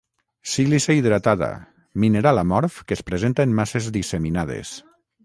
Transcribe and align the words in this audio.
Sílice 0.51 0.93
hidratada, 0.99 1.49
mineral 2.05 2.39
amorf 2.43 2.79
que 2.87 2.95
es 2.99 3.03
presenta 3.11 3.43
en 3.49 3.53
masses 3.61 3.91
disseminades. 3.99 4.73